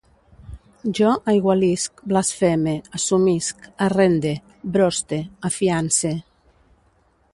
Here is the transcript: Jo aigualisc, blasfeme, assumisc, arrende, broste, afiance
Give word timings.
Jo 0.99 1.09
aigualisc, 1.33 2.01
blasfeme, 2.13 2.73
assumisc, 2.99 3.69
arrende, 3.89 4.33
broste, 4.79 5.21
afiance 5.51 6.15